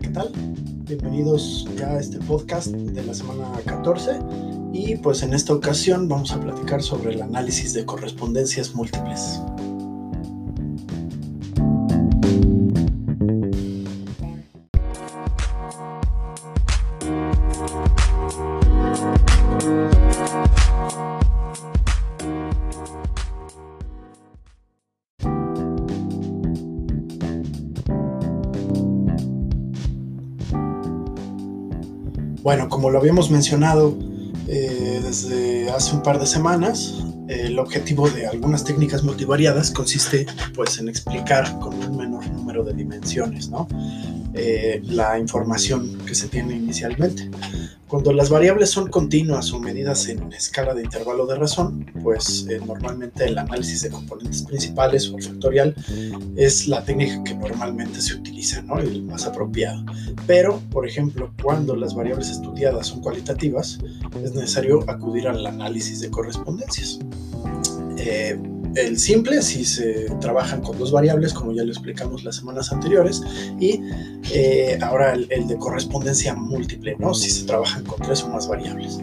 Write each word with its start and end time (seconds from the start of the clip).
¿qué 0.00 0.08
tal? 0.08 0.32
Bienvenidos 0.86 1.68
ya 1.76 1.90
a 1.90 2.00
este 2.00 2.18
podcast 2.18 2.68
de 2.68 3.04
la 3.04 3.14
semana 3.14 3.48
14 3.64 4.18
y 4.72 4.96
pues 4.96 5.22
en 5.22 5.34
esta 5.34 5.54
ocasión 5.54 6.08
vamos 6.08 6.32
a 6.32 6.40
platicar 6.40 6.82
sobre 6.82 7.14
el 7.14 7.22
análisis 7.22 7.74
de 7.74 7.84
correspondencias 7.84 8.74
múltiples. 8.74 9.40
Bueno, 32.44 32.68
como 32.68 32.90
lo 32.90 32.98
habíamos 32.98 33.30
mencionado 33.30 33.96
eh, 34.48 35.00
desde 35.02 35.70
hace 35.70 35.96
un 35.96 36.02
par 36.02 36.20
de 36.20 36.26
semanas, 36.26 37.02
el 37.26 37.58
objetivo 37.58 38.06
de 38.10 38.26
algunas 38.26 38.64
técnicas 38.64 39.02
multivariadas 39.02 39.70
consiste 39.70 40.26
pues 40.54 40.78
en 40.78 40.90
explicar 40.90 41.58
con 41.58 41.72
un 41.72 41.96
menor 41.96 42.28
número 42.28 42.62
de 42.62 42.74
dimensiones 42.74 43.48
¿no? 43.48 43.66
Eh, 44.36 44.82
la 44.86 45.16
información 45.18 45.98
que 46.04 46.14
se 46.14 46.26
tiene 46.26 46.56
inicialmente. 46.56 47.30
Cuando 47.86 48.12
las 48.12 48.30
variables 48.30 48.70
son 48.70 48.88
continuas 48.88 49.52
o 49.52 49.60
medidas 49.60 50.08
en 50.08 50.32
escala 50.32 50.74
de 50.74 50.82
intervalo 50.82 51.24
de 51.26 51.36
razón, 51.36 51.86
pues 52.02 52.44
eh, 52.50 52.60
normalmente 52.66 53.26
el 53.26 53.38
análisis 53.38 53.82
de 53.82 53.90
componentes 53.90 54.42
principales 54.42 55.08
o 55.10 55.18
factorial 55.18 55.76
es 56.34 56.66
la 56.66 56.84
técnica 56.84 57.22
que 57.22 57.34
normalmente 57.34 58.00
se 58.00 58.14
utiliza, 58.14 58.60
¿no? 58.62 58.80
el 58.80 59.04
más 59.04 59.24
apropiado. 59.26 59.84
Pero, 60.26 60.60
por 60.72 60.88
ejemplo, 60.88 61.32
cuando 61.40 61.76
las 61.76 61.94
variables 61.94 62.30
estudiadas 62.30 62.88
son 62.88 63.02
cualitativas, 63.02 63.78
es 64.24 64.34
necesario 64.34 64.82
acudir 64.90 65.28
al 65.28 65.46
análisis 65.46 66.00
de 66.00 66.10
correspondencias. 66.10 66.98
Eh, 67.98 68.36
el 68.76 68.98
simple 68.98 69.42
si 69.42 69.64
se 69.64 70.06
trabajan 70.20 70.60
con 70.60 70.78
dos 70.78 70.92
variables, 70.92 71.32
como 71.32 71.52
ya 71.52 71.64
lo 71.64 71.70
explicamos 71.70 72.24
las 72.24 72.36
semanas 72.36 72.72
anteriores, 72.72 73.22
y 73.60 73.80
eh, 74.32 74.78
ahora 74.82 75.14
el, 75.14 75.46
de 75.46 75.56
correspondencia 75.56 76.34
múltiple, 76.34 76.96
¿no? 76.98 77.14
Si 77.14 77.30
se 77.30 77.44
trabajan 77.44 77.84
con 77.84 78.00
tres 78.00 78.22
o 78.22 78.28
más 78.28 78.48
variables. 78.48 78.98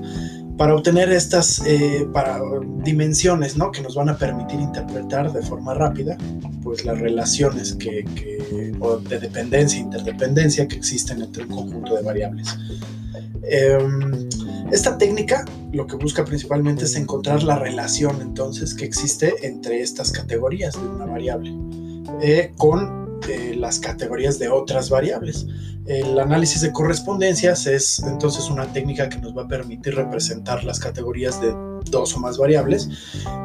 Para 0.57 0.75
obtener 0.75 1.11
estas 1.11 1.65
eh, 1.65 2.07
para 2.13 2.39
dimensiones, 2.83 3.57
¿no? 3.57 3.71
Que 3.71 3.81
nos 3.81 3.95
van 3.95 4.09
a 4.09 4.17
permitir 4.17 4.59
interpretar 4.59 5.31
de 5.31 5.41
forma 5.41 5.73
rápida, 5.73 6.17
pues 6.63 6.85
las 6.85 6.99
relaciones 6.99 7.73
que, 7.75 8.05
de 9.09 9.19
dependencia 9.19 9.79
e 9.79 9.83
interdependencia 9.83 10.67
que 10.67 10.75
existen 10.75 11.21
entre 11.21 11.43
un 11.45 11.49
conjunto 11.49 11.95
de 11.95 12.03
variables. 12.03 12.47
Em, 13.43 14.29
esta 14.71 14.97
técnica 14.97 15.45
lo 15.73 15.85
que 15.85 15.97
busca 15.97 16.23
principalmente 16.23 16.85
es 16.85 16.95
encontrar 16.95 17.43
la 17.43 17.59
relación 17.59 18.21
entonces 18.21 18.73
que 18.73 18.85
existe 18.85 19.45
entre 19.45 19.81
estas 19.81 20.11
categorías 20.11 20.73
de 20.73 20.87
una 20.87 21.05
variable 21.05 21.53
eh, 22.21 22.53
con 22.57 23.19
eh, 23.27 23.53
las 23.55 23.79
categorías 23.79 24.39
de 24.39 24.49
otras 24.49 24.89
variables. 24.89 25.45
El 25.85 26.17
análisis 26.19 26.61
de 26.61 26.71
correspondencias 26.71 27.67
es 27.67 27.99
entonces 27.99 28.49
una 28.49 28.71
técnica 28.71 29.09
que 29.09 29.17
nos 29.17 29.37
va 29.37 29.43
a 29.43 29.47
permitir 29.47 29.95
representar 29.95 30.63
las 30.63 30.79
categorías 30.79 31.41
de 31.41 31.53
dos 31.91 32.15
o 32.15 32.19
más 32.19 32.37
variables 32.37 32.89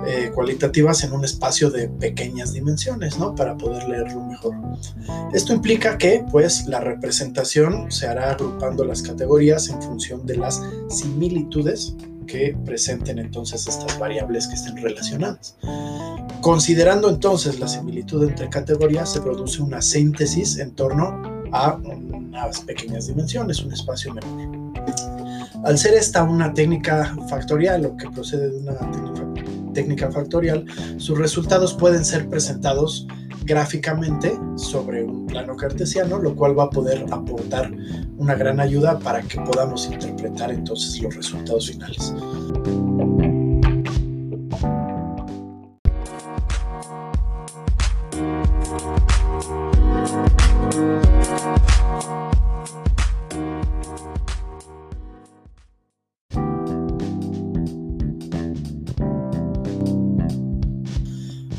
eh, 0.06 0.30
cualitativas 0.34 1.04
en 1.04 1.12
un 1.12 1.24
espacio 1.24 1.70
de 1.70 1.88
pequeñas 1.88 2.52
dimensiones, 2.52 3.18
¿no? 3.18 3.34
Para 3.34 3.56
poder 3.56 3.88
leerlo 3.88 4.22
mejor. 4.24 4.54
Esto 5.32 5.52
implica 5.52 5.98
que, 5.98 6.24
pues, 6.30 6.66
la 6.66 6.80
representación 6.80 7.90
se 7.90 8.06
hará 8.06 8.30
agrupando 8.30 8.84
las 8.84 9.02
categorías 9.02 9.68
en 9.68 9.82
función 9.82 10.24
de 10.24 10.36
las 10.36 10.62
similitudes 10.88 11.94
que 12.26 12.56
presenten 12.64 13.18
entonces 13.18 13.66
estas 13.66 13.98
variables 13.98 14.46
que 14.46 14.54
estén 14.54 14.76
relacionadas. 14.76 15.56
Considerando 16.40 17.08
entonces 17.08 17.58
la 17.58 17.68
similitud 17.68 18.22
entre 18.28 18.48
categorías, 18.48 19.12
se 19.12 19.20
produce 19.20 19.62
una 19.62 19.80
síntesis 19.80 20.58
en 20.58 20.72
torno 20.72 21.22
a 21.52 21.74
unas 21.76 22.60
pequeñas 22.60 23.06
dimensiones, 23.06 23.60
un 23.60 23.72
espacio 23.72 24.12
menor. 24.12 24.65
Al 25.64 25.78
ser 25.78 25.94
esta 25.94 26.22
una 26.22 26.52
técnica 26.52 27.16
factorial 27.28 27.86
o 27.86 27.96
que 27.96 28.08
procede 28.10 28.50
de 28.50 28.58
una 28.58 28.76
técnica 29.72 30.10
factorial, 30.10 30.64
sus 30.98 31.18
resultados 31.18 31.74
pueden 31.74 32.04
ser 32.04 32.28
presentados 32.28 33.06
gráficamente 33.44 34.38
sobre 34.56 35.04
un 35.04 35.26
plano 35.26 35.56
cartesiano, 35.56 36.18
lo 36.18 36.34
cual 36.34 36.58
va 36.58 36.64
a 36.64 36.70
poder 36.70 37.04
aportar 37.10 37.70
una 38.16 38.34
gran 38.34 38.60
ayuda 38.60 38.98
para 38.98 39.22
que 39.22 39.40
podamos 39.40 39.86
interpretar 39.86 40.50
entonces 40.50 41.00
los 41.00 41.14
resultados 41.14 41.68
finales. 41.70 42.12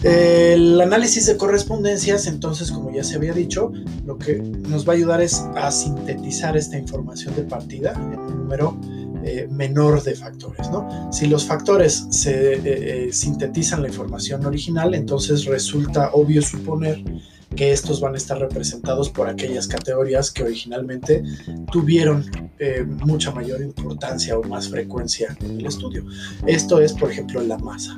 El 0.03 0.79
análisis 0.79 1.25
de 1.25 1.37
correspondencias, 1.37 2.27
entonces, 2.27 2.71
como 2.71 2.91
ya 2.91 3.03
se 3.03 3.15
había 3.15 3.33
dicho, 3.33 3.71
lo 4.05 4.17
que 4.17 4.35
nos 4.37 4.87
va 4.87 4.93
a 4.93 4.95
ayudar 4.95 5.21
es 5.21 5.43
a 5.55 5.71
sintetizar 5.71 6.55
esta 6.55 6.77
información 6.77 7.35
de 7.35 7.43
partida 7.43 7.93
en 7.93 8.19
un 8.19 8.37
número 8.37 8.77
eh, 9.23 9.47
menor 9.49 10.03
de 10.03 10.15
factores. 10.15 10.69
¿no? 10.69 11.11
Si 11.11 11.25
los 11.25 11.45
factores 11.45 12.05
se 12.11 12.53
eh, 12.53 12.61
eh, 12.63 13.09
sintetizan 13.11 13.81
la 13.81 13.87
información 13.87 14.45
original, 14.45 14.93
entonces 14.93 15.45
resulta 15.45 16.11
obvio 16.13 16.41
suponer 16.41 17.03
que 17.57 17.73
estos 17.73 17.99
van 17.99 18.13
a 18.13 18.17
estar 18.17 18.39
representados 18.39 19.09
por 19.09 19.27
aquellas 19.27 19.67
categorías 19.67 20.31
que 20.31 20.43
originalmente 20.43 21.23
tuvieron 21.71 22.23
eh, 22.59 22.83
mucha 22.83 23.31
mayor 23.31 23.61
importancia 23.61 24.37
o 24.37 24.43
más 24.43 24.69
frecuencia 24.69 25.35
en 25.41 25.59
el 25.59 25.65
estudio. 25.65 26.05
Esto 26.45 26.79
es, 26.79 26.93
por 26.93 27.11
ejemplo, 27.11 27.41
la 27.41 27.57
masa. 27.57 27.97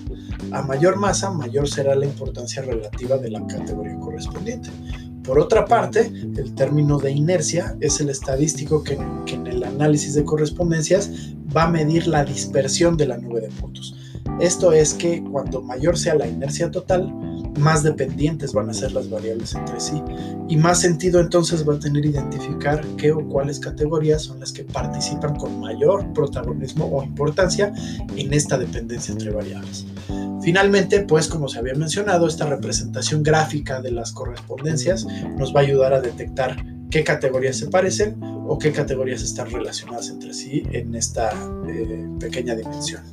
A 0.52 0.64
mayor 0.64 0.96
masa, 0.96 1.30
mayor 1.30 1.68
será 1.68 1.94
la 1.94 2.06
importancia 2.06 2.62
relativa 2.62 3.18
de 3.18 3.32
la 3.32 3.46
categoría 3.46 4.00
correspondiente. 4.00 4.70
Por 5.24 5.38
otra 5.38 5.66
parte, 5.66 6.12
el 6.38 6.56
término 6.56 6.98
de 6.98 7.12
inercia 7.12 7.76
es 7.82 8.00
el 8.00 8.10
estadístico 8.10 8.84
que, 8.84 8.98
que 9.26 9.36
en 9.36 9.46
el 9.46 9.64
análisis 9.64 10.16
de 10.16 10.24
correspondencias 10.24 11.12
va 11.56 11.64
a 11.64 11.70
medir 11.70 12.08
la 12.08 12.24
dispersión 12.24 12.96
de 12.96 13.08
la 13.08 13.18
nube 13.18 13.42
de 13.42 13.50
puntos. 13.50 13.96
Esto 14.40 14.72
es 14.72 14.94
que 14.94 15.22
cuando 15.22 15.62
mayor 15.62 15.98
sea 15.98 16.16
la 16.16 16.28
inercia 16.28 16.72
total, 16.72 17.14
más 17.60 17.84
dependientes 17.84 18.54
van 18.54 18.70
a 18.70 18.74
ser 18.74 18.92
las 18.92 19.10
variables 19.10 19.54
entre 19.54 19.80
sí 19.80 20.02
y 20.48 20.58
más 20.58 20.82
sentido 20.82 21.20
entonces 21.20 21.68
va 21.68 21.76
a 21.76 21.80
tener 21.80 22.06
identificar 22.06 22.84
qué 22.98 23.12
o 23.12 23.28
cuáles 23.28 23.60
categorías 23.60 24.24
son 24.24 24.40
las 24.40 24.52
que 24.52 24.64
participan 24.64 25.36
con 25.36 25.60
mayor 25.60 26.12
protagonismo 26.14 26.86
o 26.86 27.04
importancia 27.04 27.74
en 28.16 28.34
esta 28.34 28.58
dependencia 28.58 29.12
entre 29.12 29.32
variables. 29.32 29.86
Finalmente, 30.42 31.02
pues 31.02 31.28
como 31.28 31.48
se 31.48 31.60
había 31.60 31.74
mencionado, 31.74 32.28
esta 32.28 32.46
representación 32.46 33.24
gráfica 33.24 33.82
de 33.82 33.92
las 33.92 34.12
correspondencias 34.12 35.06
nos 35.38 35.54
va 35.54 35.60
a 35.60 35.64
ayudar 35.64 35.94
a 35.94 36.02
detectar 36.02 36.56
qué 36.90 37.04
categorías 37.04 37.58
se 37.58 37.68
parecen 37.68 38.18
o 38.22 38.58
qué 38.58 38.72
categorías 38.72 39.22
están 39.22 39.52
relacionadas 39.52 40.10
entre 40.10 40.34
sí 40.34 40.64
en 40.72 40.96
esta 40.96 41.32
eh, 41.68 42.08
pequeña 42.20 42.56
dimensión. 42.56 43.04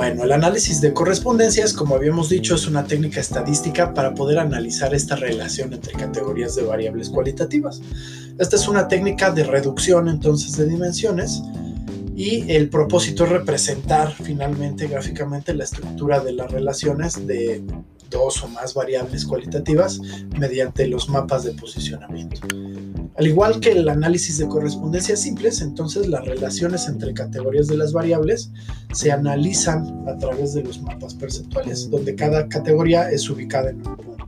Bueno, 0.00 0.24
el 0.24 0.32
análisis 0.32 0.80
de 0.80 0.94
correspondencias, 0.94 1.74
como 1.74 1.94
habíamos 1.94 2.30
dicho, 2.30 2.54
es 2.54 2.66
una 2.66 2.84
técnica 2.84 3.20
estadística 3.20 3.92
para 3.92 4.14
poder 4.14 4.38
analizar 4.38 4.94
esta 4.94 5.14
relación 5.14 5.74
entre 5.74 5.92
categorías 5.92 6.56
de 6.56 6.62
variables 6.62 7.10
cualitativas. 7.10 7.82
Esta 8.38 8.56
es 8.56 8.66
una 8.66 8.88
técnica 8.88 9.30
de 9.30 9.44
reducción 9.44 10.08
entonces 10.08 10.56
de 10.56 10.66
dimensiones 10.66 11.42
y 12.16 12.50
el 12.50 12.70
propósito 12.70 13.24
es 13.24 13.30
representar 13.30 14.14
finalmente 14.14 14.88
gráficamente 14.88 15.52
la 15.52 15.64
estructura 15.64 16.20
de 16.20 16.32
las 16.32 16.50
relaciones 16.50 17.26
de 17.26 17.62
dos 18.08 18.42
o 18.42 18.48
más 18.48 18.72
variables 18.72 19.26
cualitativas 19.26 20.00
mediante 20.38 20.86
los 20.86 21.10
mapas 21.10 21.44
de 21.44 21.52
posicionamiento. 21.52 22.40
Al 23.20 23.26
igual 23.26 23.60
que 23.60 23.72
el 23.72 23.86
análisis 23.86 24.38
de 24.38 24.48
correspondencias 24.48 25.20
simples, 25.20 25.60
entonces 25.60 26.08
las 26.08 26.24
relaciones 26.24 26.88
entre 26.88 27.12
categorías 27.12 27.66
de 27.66 27.76
las 27.76 27.92
variables 27.92 28.50
se 28.94 29.12
analizan 29.12 30.08
a 30.08 30.16
través 30.16 30.54
de 30.54 30.62
los 30.62 30.80
mapas 30.80 31.12
perceptuales, 31.16 31.90
donde 31.90 32.14
cada 32.14 32.48
categoría 32.48 33.10
es 33.10 33.28
ubicada 33.28 33.68
en 33.68 33.86
un 33.86 33.94
punto. 33.94 34.26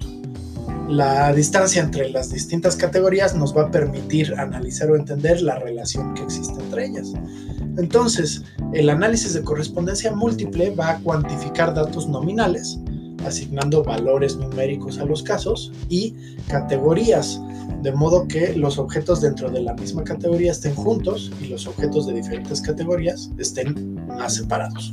La 0.90 1.32
distancia 1.32 1.82
entre 1.82 2.10
las 2.10 2.32
distintas 2.32 2.76
categorías 2.76 3.34
nos 3.34 3.56
va 3.56 3.62
a 3.62 3.70
permitir 3.70 4.34
analizar 4.34 4.90
o 4.90 4.96
entender 4.96 5.40
la 5.40 5.58
relación 5.58 6.12
que 6.12 6.24
existe 6.24 6.60
entre 6.60 6.84
ellas. 6.84 7.14
Entonces, 7.78 8.42
el 8.74 8.90
análisis 8.90 9.32
de 9.32 9.42
correspondencia 9.42 10.12
múltiple 10.12 10.68
va 10.68 10.90
a 10.90 10.98
cuantificar 10.98 11.72
datos 11.72 12.10
nominales, 12.10 12.78
asignando 13.26 13.82
valores 13.82 14.36
numéricos 14.36 14.98
a 14.98 15.04
los 15.04 15.22
casos 15.22 15.72
y 15.88 16.14
categorías, 16.48 17.40
de 17.82 17.92
modo 17.92 18.26
que 18.28 18.54
los 18.54 18.78
objetos 18.78 19.20
dentro 19.20 19.50
de 19.50 19.60
la 19.60 19.74
misma 19.74 20.04
categoría 20.04 20.52
estén 20.52 20.74
juntos 20.74 21.32
y 21.40 21.46
los 21.46 21.66
objetos 21.66 22.06
de 22.06 22.14
diferentes 22.14 22.60
categorías 22.60 23.30
estén 23.38 24.06
más 24.06 24.36
separados. 24.36 24.92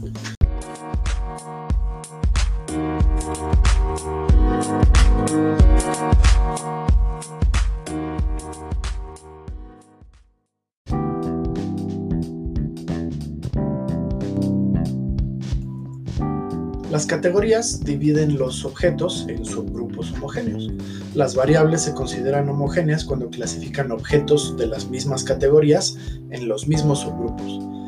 Las 16.99 17.05
categorías 17.05 17.81
dividen 17.85 18.37
los 18.37 18.65
objetos 18.65 19.25
en 19.29 19.45
subgrupos 19.45 20.11
homogéneos. 20.11 20.69
Las 21.15 21.33
variables 21.33 21.83
se 21.83 21.93
consideran 21.93 22.49
homogéneas 22.49 23.05
cuando 23.05 23.29
clasifican 23.29 23.93
objetos 23.93 24.57
de 24.57 24.67
las 24.67 24.89
mismas 24.89 25.23
categorías 25.23 25.95
en 26.29 26.49
los 26.49 26.67
mismos 26.67 26.99
subgrupos. 26.99 27.78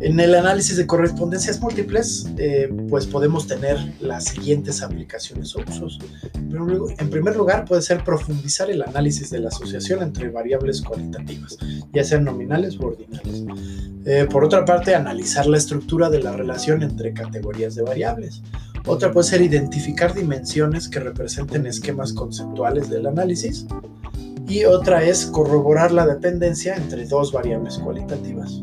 En 0.00 0.20
el 0.20 0.34
análisis 0.36 0.76
de 0.76 0.86
correspondencias 0.86 1.60
múltiples, 1.60 2.30
eh, 2.38 2.72
pues 2.88 3.04
podemos 3.06 3.48
tener 3.48 3.76
las 4.00 4.26
siguientes 4.26 4.80
aplicaciones 4.80 5.56
o 5.56 5.60
usos. 5.68 5.98
En 6.98 7.10
primer 7.10 7.36
lugar, 7.36 7.64
puede 7.64 7.82
ser 7.82 8.04
profundizar 8.04 8.70
el 8.70 8.82
análisis 8.82 9.30
de 9.30 9.40
la 9.40 9.48
asociación 9.48 10.02
entre 10.04 10.30
variables 10.30 10.82
cualitativas, 10.82 11.58
ya 11.92 12.04
sean 12.04 12.24
nominales 12.24 12.78
u 12.78 12.86
ordinales. 12.86 13.42
Eh, 14.04 14.28
por 14.30 14.44
otra 14.44 14.64
parte, 14.64 14.94
analizar 14.94 15.46
la 15.46 15.56
estructura 15.56 16.08
de 16.10 16.22
la 16.22 16.32
relación 16.32 16.84
entre 16.84 17.12
categorías 17.12 17.74
de 17.74 17.82
variables. 17.82 18.42
Otra 18.86 19.10
puede 19.10 19.26
ser 19.26 19.42
identificar 19.42 20.14
dimensiones 20.14 20.88
que 20.88 21.00
representen 21.00 21.66
esquemas 21.66 22.12
conceptuales 22.12 22.88
del 22.88 23.06
análisis. 23.06 23.66
Y 24.46 24.64
otra 24.64 25.02
es 25.02 25.26
corroborar 25.26 25.90
la 25.90 26.06
dependencia 26.06 26.76
entre 26.76 27.04
dos 27.06 27.32
variables 27.32 27.76
cualitativas. 27.78 28.62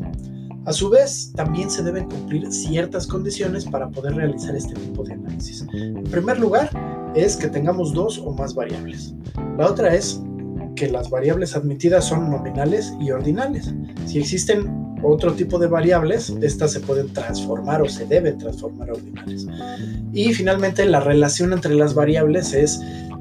A 0.66 0.72
su 0.72 0.90
vez, 0.90 1.30
también 1.36 1.70
se 1.70 1.84
deben 1.84 2.06
cumplir 2.06 2.50
ciertas 2.52 3.06
condiciones 3.06 3.64
para 3.64 3.88
poder 3.88 4.16
realizar 4.16 4.56
este 4.56 4.74
tipo 4.74 5.04
de 5.04 5.12
análisis. 5.12 5.64
En 5.72 6.02
primer 6.02 6.40
lugar, 6.40 6.70
es 7.14 7.36
que 7.36 7.46
tengamos 7.46 7.92
dos 7.94 8.18
o 8.18 8.32
más 8.32 8.52
variables. 8.52 9.14
La 9.56 9.70
otra 9.70 9.94
es 9.94 10.20
que 10.74 10.88
las 10.88 11.08
variables 11.08 11.54
admitidas 11.54 12.06
son 12.06 12.30
nominales 12.30 12.92
y 13.00 13.12
ordinales. 13.12 13.72
Si 14.06 14.18
existen 14.18 14.96
otro 15.04 15.34
tipo 15.34 15.56
de 15.60 15.68
variables, 15.68 16.30
estas 16.42 16.72
se 16.72 16.80
pueden 16.80 17.12
transformar 17.12 17.82
o 17.82 17.88
se 17.88 18.04
deben 18.04 18.36
transformar 18.36 18.90
a 18.90 18.94
ordinales. 18.94 19.46
Y 20.12 20.34
finalmente, 20.34 20.84
la 20.84 20.98
relación 20.98 21.52
entre 21.52 21.76
las 21.76 21.94
variables 21.94 22.52
es 22.54 22.80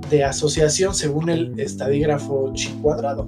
de 0.10 0.24
asociación 0.24 0.94
según 0.94 1.30
el 1.30 1.60
estadígrafo 1.60 2.52
chi 2.54 2.70
cuadrado. 2.82 3.28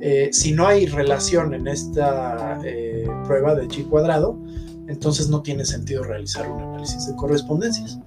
Eh, 0.00 0.30
si 0.32 0.52
no 0.52 0.66
hay 0.66 0.86
relación 0.86 1.54
en 1.54 1.66
esta 1.66 2.60
eh, 2.64 3.08
prueba 3.26 3.54
de 3.54 3.68
chi 3.68 3.82
cuadrado, 3.82 4.38
entonces 4.88 5.28
no 5.28 5.42
tiene 5.42 5.64
sentido 5.64 6.02
realizar 6.02 6.50
un 6.50 6.60
análisis 6.60 7.06
de 7.06 7.16
correspondencias. 7.16 7.98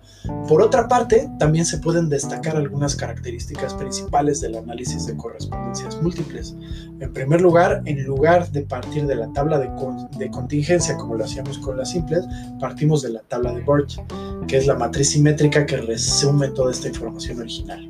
Por 0.48 0.62
otra 0.62 0.88
parte, 0.88 1.30
también 1.40 1.66
se 1.66 1.78
pueden 1.78 2.10
destacar 2.10 2.56
algunas 2.56 2.96
características 2.96 3.74
principales 3.74 4.42
del 4.42 4.56
análisis 4.56 5.06
de 5.06 5.16
correspondencias 5.16 6.02
múltiples. 6.02 6.56
En 7.00 7.14
primer 7.14 7.42
lugar, 7.42 7.82
en 7.86 8.04
lugar 8.04 8.52
de 8.52 8.62
partir 8.64 9.06
de 9.06 9.16
la 9.16 9.32
tabla 9.34 9.60
de, 9.60 9.70
de 10.18 10.30
contingencia 10.30 10.98
como 10.98 11.16
lo 11.16 11.26
hacíamos 11.26 11.58
con 11.60 11.78
las 11.78 11.92
simples, 11.92 12.26
partimos 12.60 13.02
de 13.02 13.10
la 13.10 13.22
tabla 13.22 13.54
de 13.54 13.62
Birch, 13.62 14.02
que 14.48 14.58
es 14.58 14.68
la 14.68 14.76
matriz 14.76 15.10
simétrica 15.10 15.66
que 15.66 15.78
resume 15.78 16.50
toda 16.50 16.72
esta 16.72 16.88
información 16.88 17.40
original. 17.40 17.90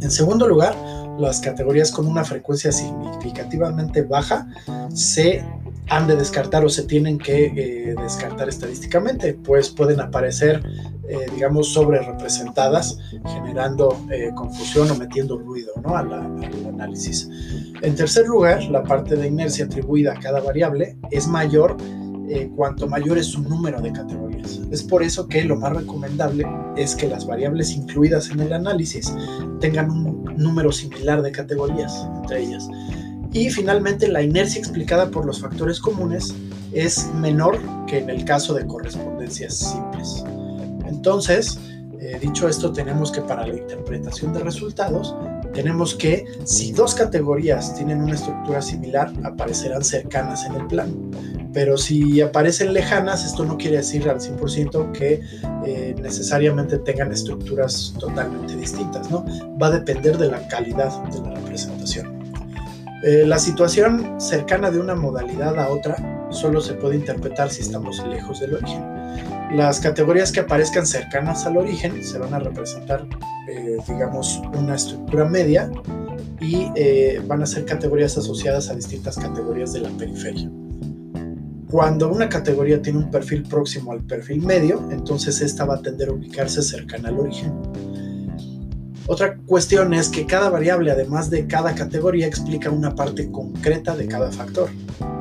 En 0.00 0.10
segundo 0.10 0.48
lugar, 0.48 0.74
las 1.18 1.40
categorías 1.40 1.90
con 1.90 2.06
una 2.06 2.24
frecuencia 2.24 2.72
significativamente 2.72 4.02
baja 4.02 4.48
se 4.94 5.44
han 5.90 6.06
de 6.06 6.16
descartar 6.16 6.64
o 6.64 6.68
se 6.68 6.84
tienen 6.84 7.18
que 7.18 7.46
eh, 7.46 7.94
descartar 8.00 8.48
estadísticamente, 8.48 9.34
pues 9.34 9.68
pueden 9.70 10.00
aparecer, 10.00 10.62
eh, 11.08 11.26
digamos, 11.34 11.72
sobre 11.72 12.00
representadas, 12.00 12.96
generando 13.26 14.00
eh, 14.10 14.30
confusión 14.34 14.90
o 14.90 14.94
metiendo 14.94 15.36
ruido 15.36 15.72
¿no? 15.82 15.96
al 15.96 16.12
análisis. 16.12 17.28
En 17.82 17.94
tercer 17.96 18.26
lugar, 18.28 18.62
la 18.64 18.84
parte 18.84 19.16
de 19.16 19.26
inercia 19.26 19.64
atribuida 19.64 20.12
a 20.12 20.20
cada 20.20 20.40
variable 20.40 20.96
es 21.10 21.26
mayor 21.26 21.76
cuanto 22.54 22.86
mayor 22.86 23.18
es 23.18 23.26
su 23.26 23.42
número 23.42 23.80
de 23.80 23.90
categorías. 23.90 24.29
Es 24.70 24.82
por 24.82 25.02
eso 25.02 25.26
que 25.26 25.44
lo 25.44 25.56
más 25.56 25.74
recomendable 25.74 26.46
es 26.76 26.94
que 26.94 27.08
las 27.08 27.26
variables 27.26 27.72
incluidas 27.72 28.30
en 28.30 28.40
el 28.40 28.52
análisis 28.52 29.12
tengan 29.60 29.90
un 29.90 30.24
número 30.36 30.72
similar 30.72 31.22
de 31.22 31.32
categorías 31.32 32.06
entre 32.16 32.42
ellas. 32.42 32.68
Y 33.32 33.50
finalmente 33.50 34.08
la 34.08 34.22
inercia 34.22 34.58
explicada 34.58 35.10
por 35.10 35.24
los 35.24 35.40
factores 35.40 35.80
comunes 35.80 36.34
es 36.72 37.12
menor 37.14 37.58
que 37.86 37.98
en 37.98 38.10
el 38.10 38.24
caso 38.24 38.54
de 38.54 38.66
correspondencias 38.66 39.54
simples. 39.56 40.24
Entonces, 40.86 41.58
eh, 42.00 42.18
dicho 42.20 42.48
esto, 42.48 42.72
tenemos 42.72 43.12
que 43.12 43.20
para 43.20 43.46
la 43.46 43.56
interpretación 43.56 44.32
de 44.32 44.40
resultados, 44.40 45.14
tenemos 45.52 45.94
que 45.94 46.24
si 46.44 46.72
dos 46.72 46.94
categorías 46.94 47.74
tienen 47.74 48.02
una 48.02 48.14
estructura 48.14 48.62
similar, 48.62 49.12
aparecerán 49.24 49.84
cercanas 49.84 50.44
en 50.46 50.54
el 50.54 50.66
plano. 50.66 50.94
Pero 51.52 51.76
si 51.76 52.20
aparecen 52.20 52.72
lejanas, 52.72 53.24
esto 53.24 53.44
no 53.44 53.56
quiere 53.58 53.78
decir 53.78 54.08
al 54.08 54.20
100% 54.20 54.92
que 54.92 55.20
eh, 55.66 55.96
necesariamente 56.00 56.78
tengan 56.78 57.10
estructuras 57.12 57.92
totalmente 57.98 58.54
distintas, 58.56 59.10
¿no? 59.10 59.24
Va 59.60 59.66
a 59.66 59.70
depender 59.72 60.16
de 60.16 60.30
la 60.30 60.46
calidad 60.46 60.92
de 61.04 61.20
la 61.20 61.34
representación. 61.34 62.20
Eh, 63.02 63.24
la 63.26 63.38
situación 63.38 64.20
cercana 64.20 64.70
de 64.70 64.78
una 64.78 64.94
modalidad 64.94 65.58
a 65.58 65.70
otra 65.70 65.96
solo 66.30 66.60
se 66.60 66.74
puede 66.74 66.96
interpretar 66.96 67.50
si 67.50 67.62
estamos 67.62 68.06
lejos 68.06 68.40
del 68.40 68.54
origen. 68.54 68.84
Las 69.52 69.80
categorías 69.80 70.30
que 70.30 70.40
aparezcan 70.40 70.86
cercanas 70.86 71.44
al 71.46 71.56
origen 71.56 72.04
se 72.04 72.18
van 72.18 72.32
a 72.32 72.38
representar, 72.38 73.08
eh, 73.48 73.78
digamos, 73.88 74.40
una 74.56 74.76
estructura 74.76 75.24
media 75.24 75.68
y 76.40 76.68
van 77.26 77.42
a 77.42 77.46
ser 77.46 77.64
categorías 77.64 78.16
asociadas 78.16 78.70
a 78.70 78.74
distintas 78.74 79.18
categorías 79.18 79.72
de 79.72 79.80
la 79.80 79.90
periferia. 79.90 80.48
Cuando 81.70 82.10
una 82.10 82.28
categoría 82.28 82.82
tiene 82.82 82.98
un 82.98 83.10
perfil 83.12 83.44
próximo 83.44 83.92
al 83.92 84.00
perfil 84.00 84.42
medio, 84.42 84.88
entonces 84.90 85.40
esta 85.40 85.64
va 85.64 85.76
a 85.76 85.80
tender 85.80 86.08
a 86.08 86.12
ubicarse 86.12 86.62
cercana 86.62 87.10
al 87.10 87.18
origen. 87.20 87.52
Otra 89.06 89.36
cuestión 89.38 89.94
es 89.94 90.08
que 90.08 90.26
cada 90.26 90.50
variable, 90.50 90.90
además 90.90 91.30
de 91.30 91.46
cada 91.46 91.74
categoría, 91.76 92.26
explica 92.26 92.70
una 92.70 92.96
parte 92.96 93.30
concreta 93.30 93.96
de 93.96 94.08
cada 94.08 94.32
factor. 94.32 94.68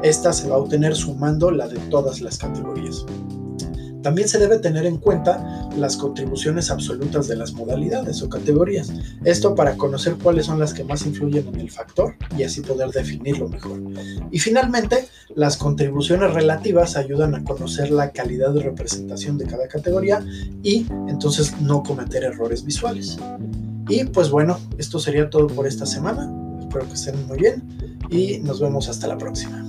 Esta 0.02 0.34
se 0.34 0.50
va 0.50 0.56
a 0.56 0.60
obtener 0.60 0.96
sumando 0.96 1.52
la 1.52 1.68
de 1.68 1.78
todas 1.92 2.20
las 2.20 2.40
categorías. 2.40 3.06
También 4.02 4.28
se 4.28 4.40
debe 4.40 4.60
tener 4.60 4.86
en 4.86 4.98
cuenta 4.98 5.70
las 5.78 5.98
contribuciones 5.98 6.72
absolutas 6.72 7.28
de 7.28 7.36
las 7.36 7.54
modalidades 7.54 8.22
o 8.22 8.30
categorías. 8.30 8.92
Esto 9.24 9.56
para 9.56 9.76
conocer 9.76 10.16
cuáles 10.16 10.46
son 10.46 10.60
las 10.60 10.74
que 10.74 10.84
más 10.84 11.06
influyen 11.06 11.48
en 11.48 11.60
el 11.60 11.70
factor 11.70 12.16
y 12.38 12.44
así 12.44 12.62
poder 12.62 12.90
definirlo 12.92 13.50
mejor. 13.50 13.82
Y 14.32 14.40
finalmente, 14.40 15.08
las 15.36 15.58
contribuciones 15.58 16.34
relativas 16.34 16.96
ayudan 16.96 17.36
a 17.36 17.44
conocer 17.44 17.92
la 17.92 18.12
calidad 18.12 18.54
de 18.54 18.64
representación 18.64 19.38
de 19.38 19.46
cada 19.46 19.68
categoría 19.68 20.26
y 20.64 20.86
entonces 21.08 21.60
no 21.62 21.84
cometer 21.84 22.24
errores 22.24 22.64
visuales. 22.64 23.18
Y 23.90 24.06
pues 24.06 24.30
bueno, 24.30 24.60
esto 24.78 25.00
sería 25.00 25.30
todo 25.30 25.48
por 25.48 25.68
esta 25.68 25.86
semana. 25.86 26.32
Espero 26.60 26.88
que 26.88 26.94
estén 26.94 27.28
muy 27.28 27.40
bien 27.40 27.64
y 28.10 28.40
nos 28.40 28.60
vemos 28.60 28.88
hasta 28.88 29.08
la 29.08 29.18
próxima. 29.18 29.69